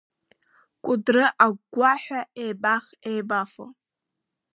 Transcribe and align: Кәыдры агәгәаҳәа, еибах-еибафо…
Кәыдры 0.83 1.25
агәгәаҳәа, 1.43 2.19
еибах-еибафо… 2.41 3.65